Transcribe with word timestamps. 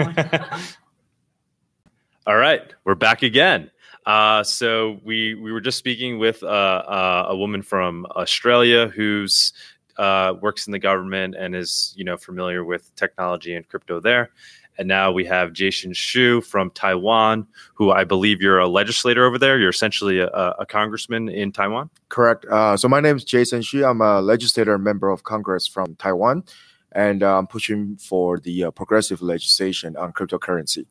All 2.26 2.36
right, 2.36 2.62
we're 2.84 2.94
back 2.94 3.22
again. 3.22 3.70
Uh, 4.06 4.42
so 4.42 4.98
we 5.04 5.34
we 5.34 5.52
were 5.52 5.60
just 5.60 5.76
speaking 5.76 6.18
with 6.18 6.42
uh, 6.42 6.46
uh, 6.46 7.26
a 7.28 7.36
woman 7.36 7.62
from 7.62 8.06
Australia 8.16 8.88
who's 8.88 9.52
uh, 9.98 10.34
works 10.40 10.66
in 10.66 10.72
the 10.72 10.78
government 10.78 11.34
and 11.38 11.54
is 11.54 11.92
you 11.96 12.04
know 12.04 12.16
familiar 12.16 12.64
with 12.64 12.94
technology 12.96 13.54
and 13.54 13.68
crypto 13.68 14.00
there. 14.00 14.30
And 14.78 14.88
now 14.88 15.12
we 15.12 15.26
have 15.26 15.52
Jason 15.52 15.92
Hsu 15.92 16.40
from 16.40 16.70
Taiwan, 16.70 17.46
who 17.74 17.90
I 17.90 18.04
believe 18.04 18.40
you're 18.40 18.60
a 18.60 18.68
legislator 18.68 19.26
over 19.26 19.38
there. 19.38 19.58
You're 19.58 19.68
essentially 19.68 20.20
a, 20.20 20.28
a 20.28 20.64
congressman 20.64 21.28
in 21.28 21.52
Taiwan. 21.52 21.90
Correct. 22.08 22.46
Uh, 22.46 22.78
so 22.78 22.88
my 22.88 23.00
name 23.00 23.16
is 23.16 23.24
Jason 23.24 23.62
Hsu. 23.62 23.84
I'm 23.84 24.00
a 24.00 24.22
legislator 24.22 24.78
member 24.78 25.10
of 25.10 25.24
Congress 25.24 25.66
from 25.66 25.96
Taiwan, 25.96 26.44
and 26.92 27.22
I'm 27.22 27.46
pushing 27.46 27.96
for 27.96 28.38
the 28.38 28.64
uh, 28.64 28.70
progressive 28.70 29.22
legislation 29.22 29.96
on 29.96 30.12
cryptocurrency. 30.12 30.86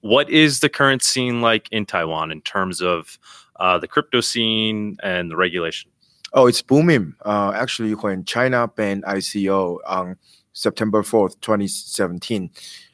What 0.00 0.30
is 0.30 0.60
the 0.60 0.68
current 0.68 1.02
scene 1.02 1.40
like 1.42 1.68
in 1.70 1.86
Taiwan 1.86 2.30
in 2.30 2.40
terms 2.40 2.80
of 2.80 3.18
uh, 3.56 3.78
the 3.78 3.88
crypto 3.88 4.20
scene 4.20 4.96
and 5.02 5.30
the 5.30 5.36
regulation? 5.36 5.90
Oh, 6.32 6.46
it's 6.46 6.62
booming. 6.62 7.14
Uh, 7.24 7.52
actually, 7.54 7.92
when 7.94 8.24
China 8.24 8.68
banned 8.68 9.04
ICO 9.04 9.78
on 9.86 10.16
September 10.52 11.02
4th, 11.02 11.40
2017, 11.40 12.50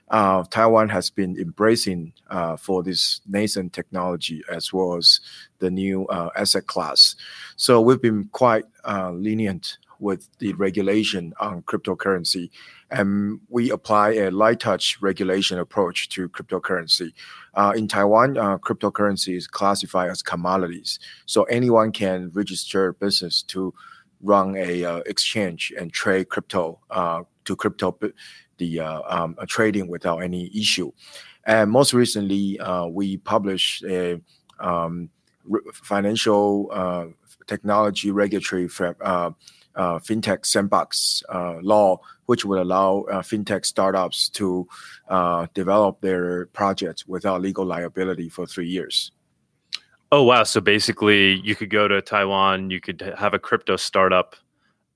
uh, 0.08 0.44
Taiwan 0.50 0.88
has 0.88 1.10
been 1.10 1.36
embracing 1.38 2.12
uh, 2.30 2.56
for 2.56 2.82
this 2.82 3.20
nascent 3.28 3.72
technology 3.72 4.42
as 4.50 4.72
well 4.72 4.96
as 4.96 5.20
the 5.58 5.70
new 5.70 6.06
uh, 6.06 6.30
asset 6.36 6.66
class. 6.66 7.16
So 7.56 7.80
we've 7.80 8.00
been 8.00 8.28
quite 8.32 8.64
uh, 8.84 9.10
lenient 9.10 9.78
with 9.98 10.28
the 10.38 10.52
regulation 10.54 11.32
on 11.40 11.62
cryptocurrency. 11.62 12.50
And 12.90 13.40
we 13.48 13.70
apply 13.70 14.14
a 14.14 14.30
light 14.30 14.60
touch 14.60 15.00
regulation 15.00 15.58
approach 15.58 16.08
to 16.10 16.28
cryptocurrency. 16.28 17.12
Uh, 17.54 17.72
in 17.76 17.88
Taiwan, 17.88 18.38
uh, 18.38 18.58
cryptocurrency 18.58 19.36
is 19.36 19.46
classified 19.46 20.10
as 20.10 20.22
commodities. 20.22 20.98
So 21.26 21.44
anyone 21.44 21.92
can 21.92 22.30
register 22.32 22.88
a 22.88 22.94
business 22.94 23.42
to 23.44 23.74
run 24.22 24.56
a 24.56 24.84
uh, 24.84 24.96
exchange 25.06 25.72
and 25.78 25.92
trade 25.92 26.28
crypto 26.28 26.78
uh, 26.90 27.22
to 27.44 27.56
crypto 27.56 27.98
the 28.58 28.80
uh, 28.80 29.02
um, 29.08 29.36
trading 29.48 29.88
without 29.88 30.18
any 30.18 30.50
issue. 30.54 30.90
And 31.44 31.70
most 31.70 31.92
recently, 31.92 32.58
uh, 32.58 32.86
we 32.86 33.18
published 33.18 33.84
a 33.84 34.20
um, 34.58 35.10
financial 35.72 37.14
technology 37.46 38.10
regulatory 38.10 38.68
uh, 39.00 39.30
fintech 39.98 40.46
sandbox 40.46 41.22
uh, 41.28 41.56
law, 41.62 41.98
which 42.26 42.44
would 42.44 42.58
allow 42.58 43.04
uh, 43.10 43.22
fintech 43.22 43.64
startups 43.64 44.28
to 44.30 44.66
uh, 45.08 45.46
develop 45.54 46.00
their 46.00 46.46
projects 46.46 47.06
without 47.06 47.40
legal 47.40 47.64
liability 47.64 48.28
for 48.28 48.46
three 48.46 48.68
years. 48.68 49.12
Oh 50.12 50.22
wow! 50.22 50.44
So 50.44 50.60
basically, 50.60 51.40
you 51.40 51.54
could 51.54 51.70
go 51.70 51.88
to 51.88 52.00
Taiwan, 52.00 52.70
you 52.70 52.80
could 52.80 53.14
have 53.18 53.34
a 53.34 53.38
crypto 53.38 53.76
startup, 53.76 54.36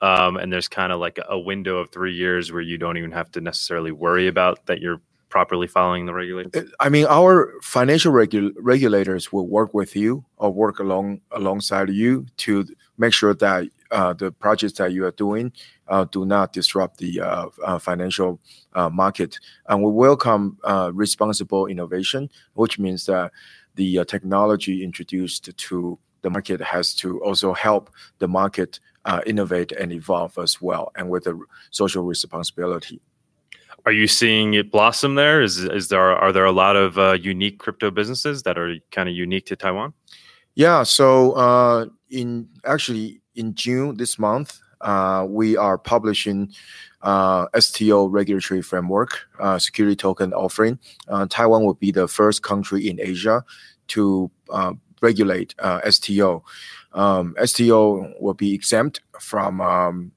um, 0.00 0.36
and 0.36 0.52
there's 0.52 0.68
kind 0.68 0.92
of 0.92 1.00
like 1.00 1.18
a 1.28 1.38
window 1.38 1.78
of 1.78 1.90
three 1.90 2.14
years 2.14 2.52
where 2.52 2.62
you 2.62 2.78
don't 2.78 2.96
even 2.96 3.10
have 3.10 3.30
to 3.32 3.40
necessarily 3.40 3.92
worry 3.92 4.28
about 4.28 4.66
that 4.66 4.80
you're 4.80 5.00
properly 5.30 5.66
following 5.66 6.04
the 6.04 6.12
regulations? 6.12 6.72
I 6.80 6.88
mean, 6.90 7.06
our 7.08 7.54
financial 7.62 8.12
regu- 8.12 8.52
regulators 8.58 9.32
will 9.32 9.46
work 9.46 9.72
with 9.72 9.96
you 9.96 10.24
or 10.36 10.52
work 10.52 10.80
along 10.80 11.20
alongside 11.30 11.88
you 11.88 12.26
to 12.38 12.66
make 12.98 13.14
sure 13.14 13.32
that 13.34 13.68
uh, 13.90 14.12
the 14.12 14.30
projects 14.32 14.74
that 14.78 14.92
you 14.92 15.04
are 15.04 15.10
doing 15.12 15.52
uh, 15.88 16.04
do 16.04 16.24
not 16.24 16.52
disrupt 16.52 16.98
the 16.98 17.20
uh, 17.20 17.48
uh 17.64 17.78
financial 17.78 18.40
uh, 18.74 18.88
market. 18.88 19.38
And 19.68 19.82
we 19.82 19.90
welcome 19.90 20.58
uh, 20.64 20.90
responsible 20.94 21.66
innovation, 21.66 22.30
which 22.54 22.78
means 22.78 23.06
that 23.06 23.32
the 23.74 24.04
technology 24.04 24.84
introduced 24.84 25.56
to 25.56 25.98
the 26.22 26.30
market 26.30 26.60
has 26.60 26.94
to 26.96 27.22
also 27.22 27.54
help 27.54 27.90
the 28.18 28.28
market 28.28 28.80
innovate 29.26 29.72
and 29.72 29.92
evolve 29.92 30.36
as 30.38 30.60
well, 30.60 30.92
and 30.94 31.08
with 31.08 31.26
a 31.26 31.38
social 31.70 32.04
responsibility 32.04 33.00
are 33.86 33.92
you 33.92 34.06
seeing 34.06 34.54
it 34.54 34.70
blossom 34.70 35.14
there? 35.14 35.40
Is 35.40 35.58
is 35.58 35.88
there 35.88 36.00
are 36.00 36.32
there 36.32 36.44
a 36.44 36.52
lot 36.52 36.76
of 36.76 36.98
uh, 36.98 37.12
unique 37.12 37.58
crypto 37.58 37.90
businesses 37.90 38.42
that 38.42 38.58
are 38.58 38.76
kind 38.90 39.08
of 39.08 39.14
unique 39.14 39.46
to 39.46 39.56
Taiwan? 39.56 39.94
Yeah. 40.54 40.82
So 40.82 41.32
uh, 41.32 41.86
in 42.10 42.48
actually 42.64 43.20
in 43.40 43.54
June 43.54 43.96
this 43.96 44.18
month, 44.18 44.60
uh, 44.82 45.26
we 45.28 45.56
are 45.56 45.78
publishing 45.78 46.52
uh, 47.02 47.46
STO 47.58 48.06
regulatory 48.06 48.62
framework, 48.62 49.26
uh, 49.40 49.58
security 49.58 49.96
token 49.96 50.32
offering. 50.34 50.78
Uh, 51.08 51.26
Taiwan 51.28 51.64
will 51.64 51.74
be 51.74 51.90
the 51.90 52.06
first 52.06 52.42
country 52.42 52.88
in 52.88 53.00
Asia 53.00 53.42
to 53.88 54.30
uh, 54.50 54.74
regulate 55.00 55.54
uh, 55.58 55.80
STO. 55.90 56.44
Um, 56.92 57.34
STO 57.44 58.12
will 58.20 58.34
be 58.34 58.52
exempt 58.52 59.00
from 59.18 59.60
um, 59.60 60.12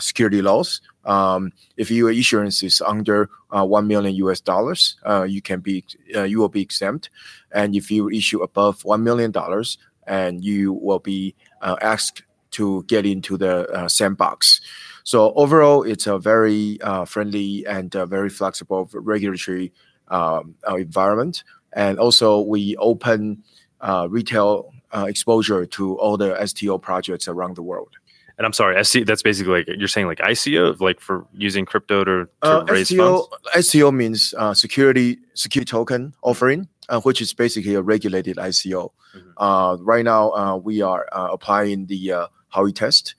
security 0.00 0.40
laws. 0.40 0.80
Um, 1.04 1.52
if 1.76 1.90
your 1.90 2.10
issuance 2.10 2.62
is 2.62 2.80
under 2.80 3.28
one 3.50 3.86
million 3.86 4.14
US 4.26 4.40
dollars, 4.40 4.96
you 5.26 5.42
can 5.42 5.60
be 5.60 5.84
you 6.06 6.38
will 6.38 6.48
be 6.48 6.62
exempt, 6.62 7.10
and 7.52 7.74
if 7.74 7.90
you 7.90 8.08
issue 8.08 8.40
above 8.42 8.84
one 8.84 9.02
million 9.02 9.30
dollars, 9.32 9.78
and 10.06 10.44
you 10.44 10.72
will 10.72 11.00
be 11.00 11.34
asked 11.62 12.22
to 12.52 12.84
get 12.84 13.06
into 13.06 13.36
the 13.36 13.88
sandbox. 13.88 14.60
So 15.04 15.32
overall, 15.34 15.82
it's 15.82 16.06
a 16.06 16.18
very 16.18 16.78
friendly 17.06 17.66
and 17.66 17.92
very 17.92 18.28
flexible 18.28 18.88
regulatory 18.92 19.72
um, 20.08 20.54
environment, 20.68 21.44
and 21.72 21.98
also 21.98 22.40
we 22.40 22.76
open 22.76 23.42
uh, 23.80 24.06
retail 24.08 24.72
uh, 24.92 25.06
exposure 25.08 25.66
to 25.66 25.98
all 25.98 26.16
the 26.16 26.46
STO 26.46 26.78
projects 26.78 27.28
around 27.28 27.56
the 27.56 27.62
world. 27.62 27.96
And 28.38 28.46
I'm 28.46 28.52
sorry, 28.52 28.82
SC, 28.82 29.04
that's 29.04 29.22
basically 29.22 29.52
like 29.58 29.68
you're 29.78 29.88
saying 29.88 30.06
like 30.06 30.18
ICO, 30.18 30.80
like 30.80 31.00
for 31.00 31.26
using 31.34 31.66
crypto 31.66 32.02
to, 32.04 32.24
to 32.24 32.30
uh, 32.42 32.64
raise 32.64 32.88
STO, 32.88 33.28
funds. 33.52 33.68
STO 33.68 33.92
means 33.92 34.34
uh, 34.38 34.54
security 34.54 35.18
security 35.34 35.68
token 35.70 36.14
offering, 36.22 36.68
uh, 36.88 37.00
which 37.02 37.20
is 37.20 37.32
basically 37.34 37.74
a 37.74 37.82
regulated 37.82 38.38
ICO. 38.38 38.90
Mm-hmm. 39.14 39.30
Uh, 39.36 39.76
right 39.76 40.04
now, 40.04 40.30
uh, 40.30 40.56
we 40.56 40.80
are 40.80 41.06
uh, 41.12 41.28
applying 41.30 41.86
the 41.86 42.12
uh, 42.12 42.26
Howey 42.54 42.74
test 42.74 43.14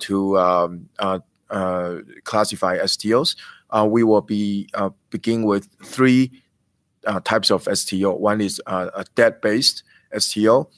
to 0.00 0.38
um, 0.38 0.88
classify 2.24 2.78
STOs. 2.78 3.36
we 3.86 4.02
will 4.02 4.20
be 4.20 4.68
begin 5.10 5.44
with 5.44 5.68
three 5.84 6.42
types 7.24 7.50
of 7.50 7.68
STO. 7.72 8.14
One 8.14 8.40
is 8.40 8.60
a 8.66 9.04
debt 9.14 9.42
based 9.42 9.82
STO, 10.16 10.68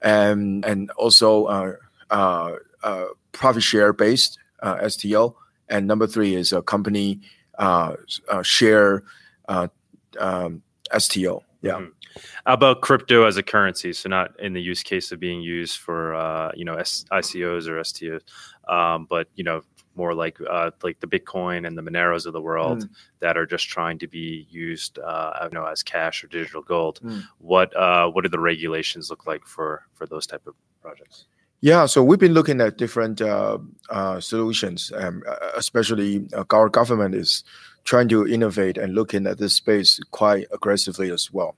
and 0.00 0.64
and 0.64 0.90
also 0.92 1.44
uh, 1.44 1.72
uh, 2.10 2.52
uh, 2.82 3.06
profit 3.32 3.62
share 3.62 3.92
based 3.92 4.38
uh, 4.62 4.88
STO. 4.88 5.36
And 5.68 5.86
number 5.86 6.06
three 6.06 6.34
is 6.34 6.52
a 6.52 6.62
company 6.62 7.20
uh, 7.58 7.94
uh, 8.28 8.42
share 8.42 9.02
um, 9.48 10.62
STO. 10.98 11.42
Yeah. 11.62 11.74
Mm-hmm. 11.74 12.20
About 12.46 12.82
crypto 12.82 13.24
as 13.24 13.36
a 13.36 13.42
currency? 13.42 13.92
So 13.92 14.08
not 14.08 14.38
in 14.40 14.52
the 14.52 14.60
use 14.60 14.82
case 14.82 15.12
of 15.12 15.20
being 15.20 15.40
used 15.40 15.78
for 15.78 16.14
you 16.54 16.64
know 16.64 16.74
S- 16.74 17.04
ICOs 17.10 17.68
or 17.68 17.80
STOs, 17.80 18.22
um, 18.68 19.06
but 19.08 19.28
you 19.34 19.44
know 19.44 19.62
more 19.94 20.14
like 20.14 20.38
uh, 20.48 20.70
like 20.82 21.00
the 21.00 21.06
Bitcoin 21.06 21.66
and 21.66 21.76
the 21.76 21.82
Moneros 21.82 22.26
of 22.26 22.32
the 22.32 22.40
world 22.40 22.84
mm. 22.84 22.90
that 23.20 23.36
are 23.36 23.46
just 23.46 23.68
trying 23.68 23.98
to 23.98 24.06
be 24.06 24.46
used, 24.50 24.98
uh, 24.98 25.48
you 25.50 25.58
know, 25.58 25.66
as 25.66 25.82
cash 25.82 26.24
or 26.24 26.28
digital 26.28 26.62
gold. 26.62 27.00
Mm. 27.02 27.22
What 27.38 27.76
uh, 27.76 28.08
what 28.08 28.22
do 28.22 28.28
the 28.28 28.40
regulations 28.40 29.10
look 29.10 29.26
like 29.26 29.44
for 29.44 29.86
for 29.94 30.06
those 30.06 30.26
type 30.26 30.46
of 30.46 30.54
projects? 30.80 31.26
Yeah, 31.64 31.86
so 31.86 32.02
we've 32.02 32.18
been 32.18 32.34
looking 32.34 32.60
at 32.60 32.76
different 32.76 33.20
uh, 33.20 33.58
uh, 33.88 34.18
solutions, 34.18 34.90
um, 34.96 35.22
uh, 35.28 35.36
especially 35.54 36.26
our 36.50 36.68
government 36.68 37.14
is 37.14 37.44
trying 37.84 38.08
to 38.08 38.26
innovate 38.26 38.76
and 38.76 38.96
looking 38.96 39.28
at 39.28 39.38
this 39.38 39.54
space 39.54 40.00
quite 40.10 40.48
aggressively 40.52 41.12
as 41.12 41.32
well. 41.32 41.54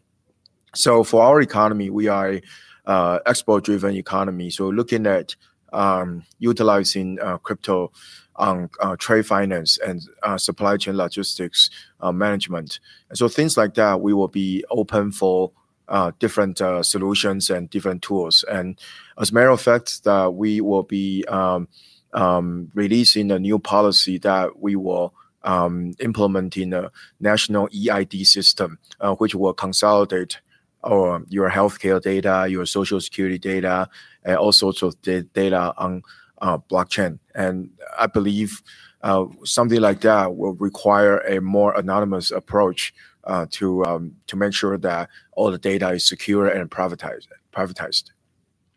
So 0.75 1.05
for 1.05 1.23
our 1.23 1.40
economy, 1.40 1.88
we 1.88 2.08
are 2.08 2.38
a 2.84 3.20
export-driven 3.25 3.96
economy. 3.96 4.50
So 4.50 4.69
looking 4.69 5.06
at 5.06 5.37
um, 5.73 6.23
utilizing 6.38 7.17
crypto 7.43 7.90
on 8.37 8.69
uh, 8.81 8.96
trade 8.96 9.26
finance 9.26 9.79
and 9.79 10.02
uh, 10.23 10.37
supply 10.37 10.76
chain 10.76 10.99
logistics 10.99 11.70
uh, 12.00 12.12
management. 12.12 12.79
And 13.08 13.17
so 13.17 13.29
things 13.29 13.56
like 13.56 13.73
that, 13.75 14.02
we 14.02 14.12
will 14.12 14.29
be 14.29 14.64
open 14.70 15.12
for 15.12 15.50
uh, 15.88 16.12
different 16.19 16.60
uh, 16.60 16.82
solutions 16.82 17.50
and 17.50 17.70
different 17.70 18.02
tools. 18.02 18.44
And 18.50 18.78
as 19.19 19.31
a 19.31 19.34
matter 19.34 19.50
of 19.50 19.60
fact, 19.60 20.04
that 20.04 20.34
we 20.34 20.60
will 20.60 20.82
be 20.82 21.25
um, 21.26 21.69
um, 22.12 22.70
releasing 22.75 23.31
a 23.31 23.38
new 23.38 23.58
policy 23.58 24.19
that 24.19 24.60
we 24.60 24.76
will 24.76 25.14
um, 25.42 25.94
implement 26.00 26.56
in 26.56 26.72
a 26.72 26.90
national 27.20 27.69
EID 27.75 28.26
system, 28.26 28.78
uh, 29.00 29.14
which 29.14 29.34
will 29.34 29.52
consolidate 29.52 30.40
our, 30.82 31.22
your 31.28 31.50
healthcare 31.50 32.00
data, 32.00 32.46
your 32.48 32.66
social 32.66 33.00
security 33.00 33.38
data, 33.38 33.88
and 34.25 34.36
all 34.36 34.52
sorts 34.52 34.82
of 34.82 35.00
data 35.02 35.75
on 35.76 36.02
uh, 36.44 36.58
blockchain. 36.70 37.19
And 37.35 37.70
I 37.99 38.06
believe 38.06 38.62
uh, 39.02 39.25
something 39.44 39.81
like 39.81 40.02
that 40.02 40.37
will 40.37 40.55
require 40.55 41.19
a 41.20 41.41
more 41.41 41.75
anonymous 41.75 42.31
approach 42.31 42.94
uh, 43.25 43.46
to 43.52 43.85
um, 43.87 44.12
to 44.26 44.37
make 44.37 44.52
sure 44.52 44.76
that 44.76 45.08
all 45.32 45.50
the 45.50 45.58
data 45.58 45.88
is 45.91 46.06
secure 46.06 46.46
and 46.46 46.70
privatized. 46.70 47.29
Privatized. 47.52 48.11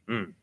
Mm. 0.10 0.34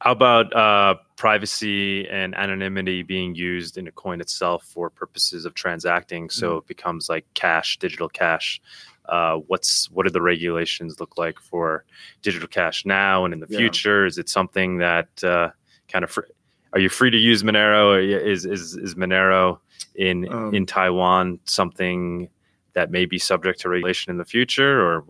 How 0.00 0.12
about 0.12 0.54
uh, 0.54 0.96
privacy 1.16 2.08
and 2.08 2.34
anonymity 2.34 3.02
being 3.02 3.34
used 3.34 3.78
in 3.78 3.86
a 3.86 3.92
coin 3.92 4.20
itself 4.20 4.64
for 4.64 4.90
purposes 4.90 5.46
of 5.46 5.54
transacting? 5.54 6.28
So 6.28 6.56
mm. 6.56 6.58
it 6.58 6.66
becomes 6.66 7.08
like 7.08 7.24
cash, 7.32 7.78
digital 7.78 8.10
cash. 8.10 8.60
Uh, 9.06 9.36
what's 9.46 9.90
what 9.90 10.04
do 10.04 10.10
the 10.10 10.20
regulations 10.20 11.00
look 11.00 11.16
like 11.16 11.38
for 11.40 11.84
digital 12.20 12.48
cash 12.48 12.84
now 12.84 13.24
and 13.24 13.32
in 13.32 13.40
the 13.40 13.46
yeah. 13.48 13.58
future? 13.58 14.04
Is 14.04 14.18
it 14.18 14.28
something 14.28 14.78
that 14.78 15.24
uh, 15.24 15.50
kind 15.88 16.04
of 16.04 16.10
fr- 16.10 16.32
are 16.72 16.80
you 16.80 16.88
free 16.88 17.10
to 17.10 17.16
use 17.16 17.42
Monero? 17.42 18.00
Is 18.02 18.44
is 18.44 18.76
is 18.76 18.94
Monero 18.94 19.58
in 19.94 20.32
um, 20.32 20.54
in 20.54 20.66
Taiwan 20.66 21.38
something 21.44 22.28
that 22.74 22.90
may 22.90 23.04
be 23.04 23.18
subject 23.18 23.60
to 23.60 23.68
regulation 23.68 24.10
in 24.10 24.18
the 24.18 24.24
future, 24.24 24.80
or 24.80 25.04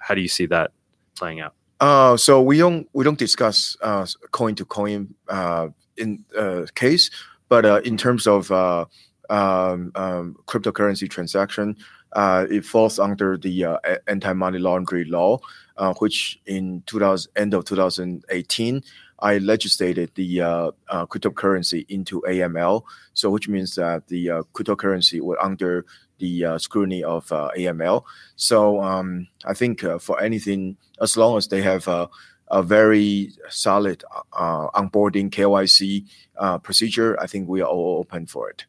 how 0.00 0.14
do 0.14 0.20
you 0.20 0.28
see 0.28 0.46
that 0.46 0.72
playing 1.16 1.40
out? 1.40 1.54
Uh, 1.80 2.16
so 2.16 2.42
we 2.42 2.58
don't 2.58 2.88
we 2.92 3.04
don't 3.04 3.18
discuss 3.18 3.76
uh, 3.82 4.06
coin 4.32 4.54
to 4.54 4.64
coin 4.64 5.14
uh, 5.28 5.68
in 5.96 6.24
uh, 6.36 6.66
case, 6.74 7.10
but 7.48 7.64
uh, 7.64 7.80
in 7.84 7.96
terms 7.96 8.26
of 8.26 8.50
uh, 8.50 8.84
um, 9.30 9.92
um, 9.94 10.36
cryptocurrency 10.46 11.08
transaction, 11.08 11.76
uh, 12.12 12.46
it 12.50 12.64
falls 12.64 12.98
under 12.98 13.36
the 13.36 13.64
uh, 13.64 13.78
anti 14.06 14.32
money 14.32 14.58
laundering 14.58 15.10
law, 15.10 15.38
uh, 15.76 15.92
which 15.94 16.40
in 16.46 16.82
2000 16.86 17.30
end 17.36 17.54
of 17.54 17.64
2018 17.64 18.82
I 19.20 19.38
legislated 19.38 20.10
the 20.14 20.42
uh, 20.42 20.70
uh, 20.88 21.06
cryptocurrency 21.06 21.86
into 21.88 22.22
AML. 22.22 22.82
So, 23.14 23.30
which 23.30 23.48
means 23.48 23.74
that 23.76 24.08
the 24.08 24.30
uh, 24.30 24.42
cryptocurrency 24.52 25.20
will 25.20 25.36
under 25.40 25.86
the 26.18 26.44
uh, 26.44 26.58
scrutiny 26.58 27.02
of 27.02 27.30
uh, 27.32 27.50
AML. 27.56 28.04
So, 28.36 28.80
um, 28.82 29.28
I 29.44 29.54
think 29.54 29.84
uh, 29.84 29.98
for 29.98 30.20
anything, 30.20 30.76
as 31.00 31.16
long 31.16 31.36
as 31.36 31.48
they 31.48 31.62
have 31.62 31.88
a 31.88 32.62
very 32.62 33.32
solid 33.48 34.04
onboarding 34.32 35.30
KYC 35.30 36.06
procedure, 36.62 37.18
I 37.20 37.26
think 37.26 37.48
we 37.48 37.60
are 37.60 37.68
all 37.68 37.98
open 37.98 38.26
for 38.26 38.50
it. 38.50 38.64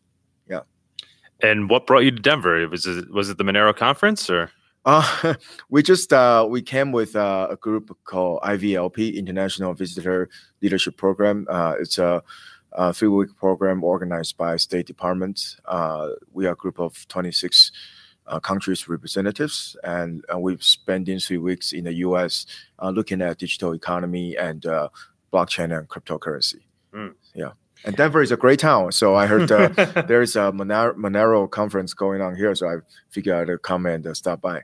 Yeah. 0.50 0.62
And 1.42 1.70
what 1.70 1.86
brought 1.86 2.04
you 2.04 2.12
to 2.12 2.22
Denver? 2.22 2.68
Was 2.70 2.86
it 2.86 3.12
was 3.12 3.30
it 3.30 3.38
the 3.38 3.44
Monero 3.44 3.76
conference 3.76 4.30
or? 4.30 4.52
Uh, 4.86 5.34
we 5.70 5.84
just 5.84 6.14
uh, 6.14 6.46
we 6.50 6.62
came 6.62 6.92
with 6.92 7.16
uh, 7.16 7.48
a 7.50 7.56
group 7.56 7.96
called 8.04 8.42
IVLP 8.42 9.16
International 9.16 9.74
Visitor 9.74 10.30
Leadership 10.62 10.98
Program. 10.98 11.46
Uh, 11.50 11.76
it's 11.80 11.98
a, 11.98 12.24
a 12.74 12.94
three-week 12.94 13.36
program 13.36 13.84
organized 13.84 14.38
by 14.38 14.56
State 14.58 14.88
Department. 14.88 15.58
Uh, 15.66 16.10
we 16.32 16.46
are 16.46 16.54
a 16.54 16.56
group 16.56 16.80
of 16.80 17.08
26 17.08 17.72
uh, 18.28 18.40
countries 18.40 18.88
representatives, 18.88 19.76
and 19.84 20.24
we've 20.38 20.64
spent 20.64 21.10
in 21.10 21.20
three 21.20 21.38
weeks 21.38 21.74
in 21.74 21.86
the 21.86 21.94
U.S. 21.96 22.46
looking 22.82 23.22
at 23.22 23.38
digital 23.38 23.74
economy 23.74 24.38
and 24.38 24.62
blockchain 25.34 25.78
and 25.78 25.88
cryptocurrency. 25.88 26.62
Mm. 26.94 27.14
Yeah. 27.34 27.52
And 27.86 27.96
Denver 27.96 28.22
is 28.22 28.32
a 28.32 28.38
great 28.38 28.60
town. 28.60 28.92
So 28.92 29.16
I 29.16 29.28
heard 29.28 29.52
uh, 29.52 29.70
there's 30.08 30.36
a 30.36 30.52
Monero, 30.52 30.96
Monero, 30.96 31.50
conference 31.50 31.94
going 31.94 32.22
on 32.22 32.36
here. 32.36 32.54
So 32.56 32.68
I 32.68 32.76
figured 33.10 33.50
I'd 33.50 33.62
come 33.62 33.86
and 33.86 34.06
uh, 34.06 34.14
stop 34.14 34.42
by. 34.42 34.64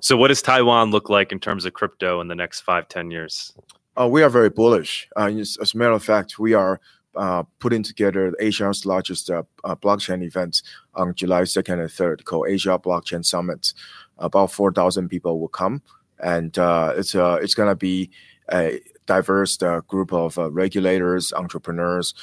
So, 0.00 0.16
what 0.16 0.28
does 0.28 0.40
Taiwan 0.40 0.92
look 0.92 1.08
like 1.10 1.32
in 1.32 1.40
terms 1.40 1.64
of 1.64 1.72
crypto 1.72 2.20
in 2.20 2.28
the 2.28 2.34
next 2.34 2.60
five, 2.60 2.88
ten 2.88 3.10
years? 3.10 3.52
Uh, 4.00 4.06
we 4.06 4.22
are 4.22 4.30
very 4.30 4.48
bullish. 4.48 5.08
Uh, 5.16 5.26
as, 5.26 5.58
as, 5.60 5.74
a 5.74 5.76
matter 5.76 5.92
of 5.92 6.04
fact, 6.04 6.38
we 6.38 6.54
are 6.54 6.80
uh, 7.16 7.42
putting 7.58 7.82
together 7.82 8.32
Asia's 8.38 8.86
largest 8.86 9.30
uh, 9.30 9.42
uh, 9.64 9.74
blockchain 9.74 10.22
event 10.22 10.62
on 10.94 11.14
July 11.14 11.42
2nd 11.42 11.80
and 11.80 11.90
3rd 11.90 12.24
called 12.24 12.48
Asia 12.48 12.78
Blockchain 12.78 13.24
Summit. 13.24 13.72
About 14.18 14.52
4,000 14.52 15.08
people 15.08 15.40
will 15.40 15.48
come, 15.48 15.82
and 16.22 16.56
uh, 16.58 16.92
it's 16.96 17.14
uh, 17.14 17.38
it's 17.42 17.54
going 17.54 17.68
to 17.68 17.74
be 17.74 18.10
a 18.52 18.80
diverse 19.16 19.56
group 19.88 20.12
of 20.12 20.36
regulators, 20.64 21.32
entrepreneurs, 21.32 22.14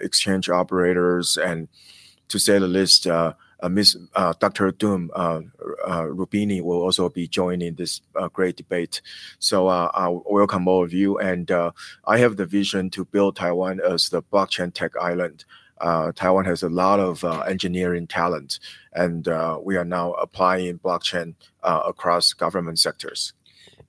exchange 0.00 0.50
operators, 0.50 1.38
and 1.38 1.68
to 2.28 2.38
say 2.38 2.58
the 2.58 2.68
least, 2.68 3.06
uh, 3.06 3.32
uh, 3.62 4.34
Dr. 4.38 4.70
Doom 4.70 5.10
uh, 5.14 5.40
Roubini 6.18 6.62
will 6.62 6.82
also 6.82 7.08
be 7.08 7.26
joining 7.28 7.74
this 7.74 8.00
great 8.32 8.56
debate. 8.56 9.02
So 9.38 9.68
I 9.68 10.08
welcome 10.08 10.68
all 10.68 10.84
of 10.84 10.92
you, 10.92 11.18
and 11.18 11.50
I 12.06 12.18
have 12.18 12.36
the 12.36 12.46
vision 12.46 12.90
to 12.90 13.04
build 13.04 13.36
Taiwan 13.36 13.80
as 13.80 14.08
the 14.08 14.22
blockchain 14.22 14.72
tech 14.72 14.92
island. 14.96 15.44
Uh, 15.80 16.12
Taiwan 16.12 16.44
has 16.44 16.62
a 16.62 16.68
lot 16.68 17.00
of 17.00 17.24
uh, 17.24 17.40
engineering 17.40 18.06
talent, 18.06 18.58
and 18.92 19.26
uh, 19.26 19.58
we 19.62 19.76
are 19.76 19.84
now 19.84 20.12
applying 20.12 20.78
blockchain 20.78 21.34
across 21.62 22.32
government 22.32 22.78
sectors 22.78 23.32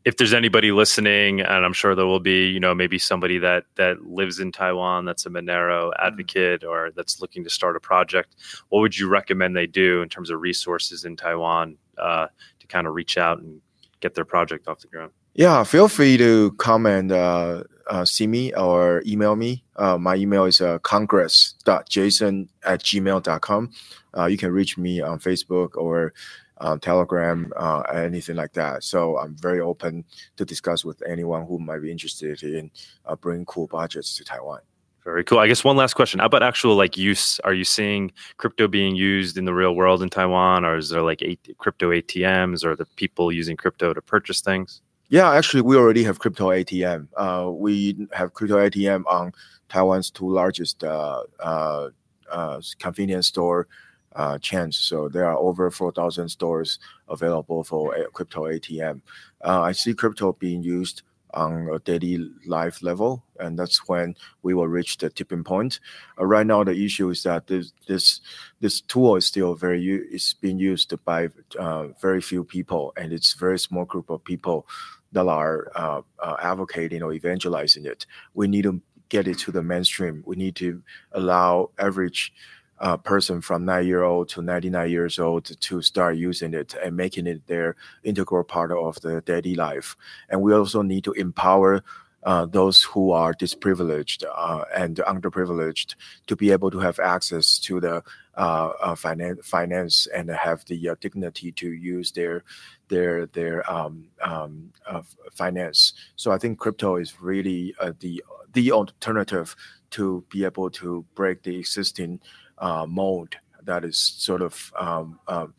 if 0.04 0.18
there's 0.18 0.34
anybody 0.34 0.72
listening, 0.72 1.42
and 1.42 1.66
I'm 1.66 1.74
sure 1.74 1.94
there 1.94 2.06
will 2.06 2.20
be, 2.20 2.48
you 2.48 2.60
know, 2.60 2.74
maybe 2.74 2.98
somebody 2.98 3.38
that 3.40 3.66
that 3.76 4.06
lives 4.06 4.40
in 4.40 4.52
Taiwan 4.52 5.06
that's 5.06 5.26
a 5.26 5.30
Monero 5.30 5.92
mm-hmm. 5.92 6.06
advocate 6.06 6.64
or 6.64 6.92
that's 6.96 7.22
looking 7.22 7.44
to 7.44 7.50
start 7.50 7.76
a 7.76 7.80
project, 7.80 8.36
what 8.70 8.80
would 8.80 8.98
you 8.98 9.08
recommend 9.08 9.56
they 9.56 9.68
do 9.68 10.02
in 10.02 10.10
terms 10.10 10.30
of 10.30 10.42
resources 10.42 11.06
in 11.06 11.16
Taiwan 11.16 11.78
uh, 11.98 12.28
to 12.60 12.68
kind 12.68 12.88
of 12.88 12.94
reach 12.94 13.18
out 13.18 13.40
and 13.40 13.62
get 14.00 14.16
their 14.16 14.26
project 14.26 14.68
off 14.68 14.80
the 14.80 14.88
ground? 14.88 15.12
Yeah, 15.34 15.64
feel 15.64 15.88
free 15.88 16.18
to 16.18 16.52
come 16.54 16.86
and 16.86 17.12
uh, 17.12 17.64
uh, 17.92 18.06
see 18.06 18.26
me 18.26 18.54
or 18.54 19.04
email 19.06 19.36
me. 19.36 19.64
Uh, 19.76 19.98
my 19.98 20.16
email 20.16 20.46
is 20.46 20.62
uh, 20.62 20.80
congress.jason 20.80 22.50
at 22.64 22.82
gmail.com. 22.82 23.72
Uh, 24.18 24.26
you 24.26 24.38
can 24.38 24.52
reach 24.52 24.78
me 24.78 25.02
on 25.02 25.20
Facebook 25.20 25.76
or 25.76 26.14
uh, 26.60 26.78
Telegram, 26.78 27.52
uh, 27.58 27.82
anything 27.94 28.38
like 28.38 28.54
that. 28.54 28.84
So 28.84 29.18
I'm 29.18 29.36
very 29.36 29.60
open 29.60 30.06
to 30.38 30.46
discuss 30.46 30.86
with 30.86 31.02
anyone 31.08 31.46
who 31.46 31.60
might 31.60 31.80
be 31.80 31.92
interested 31.92 32.42
in 32.44 32.72
uh, 33.06 33.16
bringing 33.16 33.46
cool 33.46 33.68
budgets 33.68 34.16
to 34.16 34.24
Taiwan. 34.24 34.62
Very 35.04 35.24
cool. 35.24 35.40
I 35.40 35.48
guess 35.48 35.64
one 35.64 35.76
last 35.76 35.96
question. 35.96 36.20
How 36.20 36.28
about 36.28 36.44
actual 36.44 36.76
like 36.76 36.96
use? 36.96 37.40
Are 37.40 37.54
you 37.54 37.64
seeing 37.64 38.12
crypto 38.38 38.68
being 38.68 38.96
used 38.96 39.38
in 39.38 39.46
the 39.46 39.54
real 39.54 39.76
world 39.76 40.04
in 40.04 40.10
Taiwan, 40.10 40.64
or 40.64 40.78
is 40.78 40.90
there 40.90 41.02
like 41.02 41.24
crypto 41.58 41.90
ATMs, 41.90 42.64
or 42.64 42.76
the 42.76 42.86
people 42.86 43.32
using 43.32 43.58
crypto 43.58 43.96
to 43.96 44.02
purchase 44.02 44.42
things? 44.42 44.82
Yeah, 45.12 45.30
actually, 45.30 45.64
we 45.64 45.76
already 45.76 46.04
have 46.06 46.20
crypto 46.20 46.52
ATM. 46.52 47.10
Uh, 47.18 47.52
we 47.52 48.08
have 48.14 48.34
crypto 48.34 48.56
ATM 48.56 49.04
on 49.08 49.34
Taiwan's 49.68 50.10
two 50.10 50.30
largest 50.30 50.86
uh, 50.86 51.24
uh, 51.42 51.90
uh 52.32 52.62
convenience 52.80 53.28
store 53.28 53.68
uh, 54.16 54.38
chance. 54.38 54.78
So 54.78 55.10
there 55.10 55.26
are 55.26 55.36
over 55.36 55.70
4,000 55.70 56.30
stores 56.30 56.80
available 57.10 57.66
for 57.66 57.94
crypto 58.14 58.44
ATM. 58.44 59.02
Uh, 59.44 59.60
I 59.60 59.74
see 59.74 59.94
crypto 59.94 60.32
being 60.32 60.64
used 60.64 61.02
on 61.34 61.68
a 61.74 61.80
daily 61.80 62.30
life 62.46 62.82
level, 62.82 63.22
and 63.38 63.60
that's 63.60 63.90
when 63.90 64.16
we 64.44 64.54
will 64.54 64.68
reach 64.70 64.98
the 64.98 65.10
tipping 65.10 65.44
point. 65.44 65.82
Uh, 66.18 66.26
right 66.26 66.48
now, 66.48 66.64
the 66.64 66.86
issue 66.86 67.10
is 67.10 67.24
that 67.24 67.48
this 67.48 67.74
this 67.86 68.22
this 68.62 68.80
tool 68.80 69.18
is 69.18 69.26
still 69.26 69.56
very 69.56 69.86
is 69.86 70.36
being 70.40 70.58
used 70.58 70.94
by 71.04 71.30
uh, 71.60 71.88
very 72.02 72.22
few 72.22 72.46
people, 72.46 72.94
and 72.96 73.12
it's 73.12 73.34
very 73.34 73.60
small 73.60 73.84
group 73.84 74.10
of 74.10 74.24
people 74.24 74.66
that 75.12 75.28
are 75.28 75.72
uh, 75.76 76.02
uh, 76.20 76.36
advocating 76.42 77.04
or 77.04 77.14
evangelizing 77.14 77.86
it. 77.86 78.06
We 78.34 78.48
need 78.48 78.64
to 78.64 78.82
get 79.10 79.28
it 79.28 79.38
to 79.40 79.52
the 79.52 79.62
mainstream. 79.62 80.24
We 80.26 80.36
need 80.36 80.56
to 80.58 80.82
allow 81.12 81.72
average 81.78 82.34
uh, 82.80 82.98
person 82.98 83.42
from 83.42 83.64
nine 83.64 83.86
year 83.86 84.04
old 84.04 84.28
to 84.30 84.42
99 84.42 84.90
years 84.90 85.20
old 85.20 85.46
to 85.46 85.82
start 85.82 86.18
using 86.18 86.54
it 86.54 86.74
and 86.84 86.98
making 86.98 87.28
it 87.28 87.46
their 87.48 87.76
integral 88.04 88.44
part 88.44 88.72
of 88.72 89.00
the 89.02 89.22
daily 89.22 89.56
life. 89.56 89.96
And 90.30 90.42
we 90.42 90.54
also 90.54 90.82
need 90.82 91.04
to 91.04 91.12
empower 91.12 91.84
uh, 92.24 92.46
those 92.46 92.84
who 92.84 93.12
are 93.12 93.34
disprivileged 93.34 94.24
uh, 94.26 94.64
and 94.76 94.98
underprivileged 94.98 95.96
to 96.28 96.36
be 96.36 96.52
able 96.52 96.72
to 96.72 96.80
have 96.80 97.00
access 97.00 97.58
to 97.60 97.80
the 97.80 98.04
uh, 98.36 98.72
uh 98.82 98.96
finance, 98.96 99.46
finance 99.46 100.08
and 100.16 100.30
have 100.30 100.64
the 100.66 100.90
uh, 100.90 100.96
dignity 101.02 101.52
to 101.52 101.72
use 101.72 102.12
their 102.12 102.44
their 102.92 103.26
their 103.28 103.58
um, 103.72 104.06
um, 104.22 104.72
uh, 104.86 105.02
finance. 105.32 105.94
So 106.16 106.32
I 106.32 106.38
think 106.38 106.60
crypto 106.60 106.98
is 106.98 107.22
really 107.22 107.74
the 108.00 108.24
the 108.54 108.72
alternative 108.72 109.56
to 109.92 110.24
be 110.30 110.46
able 110.46 110.70
to 110.70 111.06
break 111.16 111.44
the 111.44 111.58
existing 111.58 112.20
uh, 112.58 112.86
mode 112.88 113.36
that 113.64 113.84
is 113.84 113.98
sort 113.98 114.42
of 114.42 114.72
um, 114.78 115.20
um, 115.28 115.54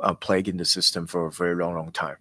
uh, 0.00 0.14
plaguing 0.14 0.56
the 0.56 0.64
system 0.64 1.06
for 1.06 1.26
a 1.26 1.32
very 1.32 1.54
long, 1.54 1.74
long 1.74 1.92
time. 1.92 2.16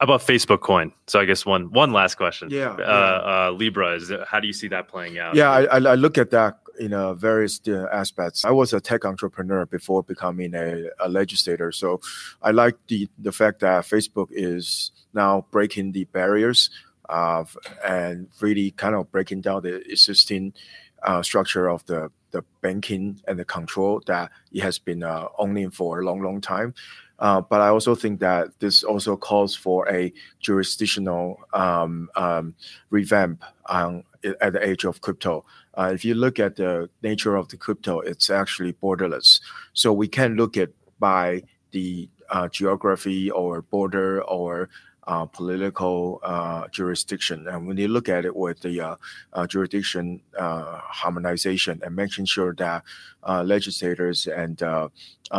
About 0.00 0.20
Facebook 0.20 0.60
Coin? 0.60 0.92
So 1.06 1.20
I 1.20 1.26
guess 1.26 1.44
one 1.44 1.70
one 1.72 1.92
last 1.92 2.14
question. 2.14 2.48
Yeah, 2.50 2.70
uh, 2.70 2.76
yeah. 2.78 3.48
Uh, 3.48 3.50
Libra 3.52 3.94
is 3.96 4.10
how 4.26 4.40
do 4.40 4.46
you 4.46 4.52
see 4.54 4.68
that 4.68 4.88
playing 4.88 5.18
out? 5.18 5.34
Yeah, 5.34 5.50
I, 5.50 5.76
I 5.76 5.94
look 5.94 6.16
at 6.16 6.30
that 6.30 6.58
in 6.78 6.94
uh, 6.94 7.12
various 7.12 7.60
uh, 7.68 7.86
aspects. 7.92 8.44
I 8.46 8.50
was 8.50 8.72
a 8.72 8.80
tech 8.80 9.04
entrepreneur 9.04 9.66
before 9.66 10.02
becoming 10.02 10.54
a, 10.54 10.86
a 11.00 11.08
legislator, 11.08 11.70
so 11.70 12.00
I 12.42 12.50
like 12.52 12.76
the 12.88 13.08
the 13.18 13.32
fact 13.32 13.60
that 13.60 13.84
Facebook 13.84 14.28
is 14.30 14.90
now 15.12 15.44
breaking 15.50 15.92
the 15.92 16.04
barriers 16.04 16.70
uh, 17.10 17.44
and 17.86 18.28
really 18.40 18.70
kind 18.70 18.94
of 18.94 19.12
breaking 19.12 19.42
down 19.42 19.62
the 19.62 19.82
existing 19.90 20.54
uh, 21.02 21.22
structure 21.22 21.68
of 21.68 21.84
the 21.86 22.10
the 22.30 22.44
banking 22.60 23.20
and 23.26 23.38
the 23.38 23.44
control 23.44 24.00
that 24.06 24.30
it 24.52 24.62
has 24.62 24.78
been 24.78 25.02
uh, 25.02 25.26
owning 25.38 25.70
for 25.70 26.00
a 26.00 26.04
long, 26.04 26.22
long 26.22 26.40
time. 26.40 26.74
Uh, 27.20 27.40
but 27.40 27.60
I 27.60 27.68
also 27.68 27.94
think 27.94 28.18
that 28.20 28.58
this 28.58 28.82
also 28.82 29.16
calls 29.16 29.54
for 29.54 29.88
a 29.88 30.12
jurisdictional 30.40 31.38
um, 31.52 32.08
um, 32.16 32.54
revamp 32.88 33.44
on, 33.66 34.04
at 34.40 34.52
the 34.54 34.66
age 34.66 34.84
of 34.84 35.00
crypto. 35.00 35.44
Uh, 35.74 35.90
if 35.94 36.04
you 36.04 36.14
look 36.14 36.38
at 36.38 36.56
the 36.56 36.88
nature 37.02 37.36
of 37.36 37.48
the 37.48 37.56
crypto, 37.56 38.00
it's 38.00 38.30
actually 38.30 38.72
borderless. 38.72 39.40
So 39.74 39.92
we 39.92 40.08
can 40.08 40.36
look 40.36 40.56
at 40.56 40.70
by 40.98 41.42
the 41.72 42.08
uh, 42.30 42.48
geography 42.48 43.30
or 43.30 43.62
border 43.62 44.22
or 44.24 44.68
uh, 45.10 45.26
political 45.26 46.20
uh, 46.22 46.68
jurisdiction. 46.68 47.48
And 47.48 47.66
when 47.66 47.76
you 47.76 47.88
look 47.88 48.08
at 48.08 48.24
it 48.24 48.34
with 48.36 48.60
the 48.60 48.80
uh, 48.80 48.96
uh 49.32 49.44
jurisdiction 49.44 50.20
uh, 50.38 50.78
harmonization 51.00 51.80
and 51.84 51.96
making 51.96 52.26
sure 52.26 52.54
that 52.54 52.84
uh, 53.24 53.42
legislators 53.42 54.28
and 54.28 54.62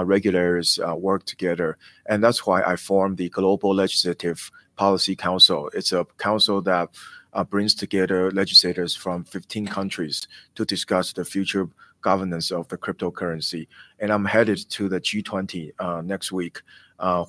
regulators 0.03 0.77
work 0.97 1.23
together, 1.25 1.77
and 2.05 2.21
that's 2.21 2.45
why 2.45 2.61
I 2.63 2.75
formed 2.75 3.17
the 3.17 3.29
Global 3.29 3.73
Legislative 3.73 4.51
Policy 4.75 5.15
Council. 5.15 5.69
It's 5.73 5.93
a 5.93 6.05
council 6.17 6.61
that 6.63 6.89
brings 7.49 7.73
together 7.73 8.29
legislators 8.31 8.93
from 8.93 9.23
15 9.23 9.67
countries 9.67 10.27
to 10.55 10.65
discuss 10.65 11.13
the 11.13 11.23
future 11.23 11.69
governance 12.01 12.51
of 12.51 12.67
the 12.67 12.77
cryptocurrency. 12.77 13.67
And 13.99 14.11
I'm 14.11 14.25
headed 14.25 14.69
to 14.71 14.89
the 14.89 14.99
G20 14.99 15.71
uh, 15.79 16.01
next 16.01 16.33
week, 16.33 16.61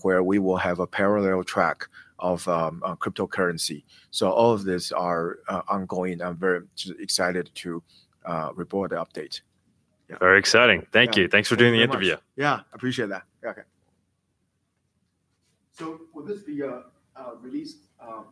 where 0.02 0.24
we 0.24 0.40
will 0.40 0.56
have 0.56 0.80
a 0.80 0.88
parallel 0.88 1.44
track 1.44 1.88
of 2.22 2.46
um, 2.48 2.80
uh, 2.84 2.94
cryptocurrency. 2.96 3.82
So 4.10 4.30
all 4.30 4.52
of 4.52 4.64
this 4.64 4.92
are 4.92 5.40
uh, 5.48 5.62
ongoing. 5.68 6.22
I'm 6.22 6.36
very 6.36 6.62
excited 6.98 7.50
to 7.56 7.82
uh, 8.24 8.50
report 8.54 8.90
the 8.90 8.96
update. 8.96 9.40
Yeah. 10.08 10.16
Very 10.18 10.38
exciting. 10.38 10.86
Thank 10.92 11.16
yeah. 11.16 11.22
you. 11.22 11.28
Thanks 11.28 11.48
for 11.48 11.56
Thank 11.56 11.60
doing 11.60 11.72
the 11.74 11.82
interview. 11.82 12.12
Much. 12.12 12.22
Yeah, 12.36 12.60
appreciate 12.72 13.08
that. 13.08 13.24
Okay. 13.44 13.62
So 15.72 16.02
will 16.14 16.24
this 16.24 16.42
be 16.42 16.62
uh, 16.62 16.82
released? 17.40 17.88
Um, 18.00 18.26